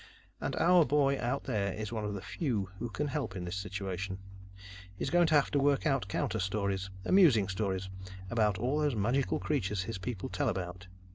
[0.39, 3.55] "And our boy out there is one of the few who can help in this
[3.55, 4.17] situation.
[4.95, 7.87] He's going to have to work out counter stories amusing stories
[8.27, 10.87] about all those magical creatures his people tell about.